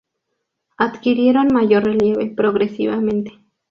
Adquirieron 0.77 1.49
mayor 1.53 1.83
relieve 1.83 2.25
progresivamente. 2.31 3.37